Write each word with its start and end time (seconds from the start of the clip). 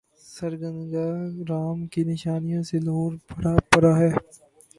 سرگنگا 0.35 1.07
رام 1.49 1.79
کی 1.91 2.01
نشانیوں 2.03 2.63
سے 2.69 2.77
لاہور 2.85 3.13
بھرا 3.29 3.53
پڑا 3.71 3.93
ہے۔ 3.99 4.09